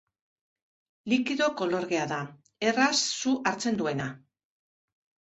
Likido 1.11 1.49
kolorgea 1.59 2.05
da, 2.11 2.17
erraz 2.71 2.89
su 3.11 3.35
hartzen 3.53 3.79
duena. 3.83 4.09